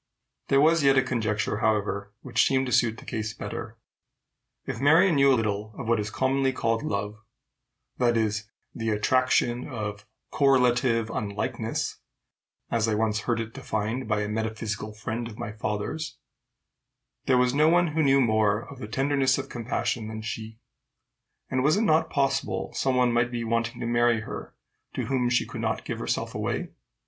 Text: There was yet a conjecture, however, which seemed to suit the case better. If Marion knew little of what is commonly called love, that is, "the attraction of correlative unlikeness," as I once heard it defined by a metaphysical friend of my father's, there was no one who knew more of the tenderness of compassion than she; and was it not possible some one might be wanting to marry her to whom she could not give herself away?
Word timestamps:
There 0.47 0.59
was 0.59 0.81
yet 0.83 0.97
a 0.97 1.03
conjecture, 1.03 1.57
however, 1.57 2.11
which 2.21 2.47
seemed 2.47 2.65
to 2.65 2.71
suit 2.71 2.97
the 2.97 3.05
case 3.05 3.35
better. 3.35 3.77
If 4.65 4.79
Marion 4.81 5.13
knew 5.13 5.31
little 5.31 5.75
of 5.77 5.87
what 5.87 5.99
is 5.99 6.09
commonly 6.09 6.51
called 6.51 6.81
love, 6.81 7.19
that 7.99 8.17
is, 8.17 8.49
"the 8.73 8.89
attraction 8.89 9.67
of 9.69 10.07
correlative 10.31 11.11
unlikeness," 11.11 11.97
as 12.71 12.87
I 12.87 12.95
once 12.95 13.19
heard 13.29 13.39
it 13.39 13.53
defined 13.53 14.07
by 14.07 14.21
a 14.21 14.27
metaphysical 14.27 14.91
friend 14.91 15.27
of 15.27 15.37
my 15.37 15.51
father's, 15.51 16.17
there 17.27 17.37
was 17.37 17.53
no 17.53 17.69
one 17.69 17.89
who 17.89 18.01
knew 18.01 18.21
more 18.21 18.59
of 18.67 18.79
the 18.79 18.87
tenderness 18.87 19.37
of 19.37 19.49
compassion 19.49 20.07
than 20.07 20.23
she; 20.23 20.57
and 21.47 21.63
was 21.63 21.77
it 21.77 21.83
not 21.83 22.09
possible 22.09 22.73
some 22.73 22.95
one 22.95 23.13
might 23.13 23.29
be 23.31 23.43
wanting 23.43 23.79
to 23.79 23.85
marry 23.85 24.21
her 24.21 24.55
to 24.95 25.05
whom 25.05 25.29
she 25.29 25.45
could 25.45 25.61
not 25.61 25.85
give 25.85 25.99
herself 25.99 26.33
away? 26.33 26.69